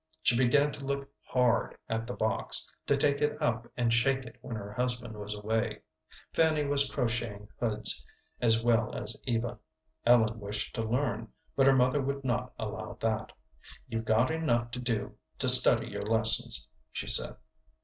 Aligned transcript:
She 0.23 0.35
began 0.35 0.71
to 0.71 0.83
look 0.83 1.11
hard 1.21 1.77
at 1.87 2.07
the 2.07 2.15
box, 2.15 2.67
to 2.87 2.95
take 2.97 3.21
it 3.21 3.39
up 3.39 3.67
and 3.77 3.93
shake 3.93 4.23
it 4.25 4.35
when 4.41 4.55
her 4.55 4.71
husband 4.73 5.15
was 5.15 5.35
away. 5.35 5.83
Fanny 6.33 6.65
was 6.65 6.89
crocheting 6.89 7.49
hoods 7.59 8.03
as 8.41 8.63
well 8.63 8.95
as 8.95 9.21
Eva. 9.27 9.59
Ellen 10.03 10.39
wished 10.39 10.73
to 10.73 10.81
learn, 10.81 11.27
but 11.55 11.67
her 11.67 11.75
mother 11.75 12.01
would 12.01 12.23
not 12.23 12.51
allow 12.57 12.97
that. 12.99 13.31
"You've 13.87 14.05
got 14.05 14.31
enough 14.31 14.71
to 14.71 14.79
do 14.79 15.15
to 15.37 15.47
study 15.47 15.89
your 15.89 16.01
lessons," 16.01 16.71
she 16.91 17.05
said. 17.05 17.35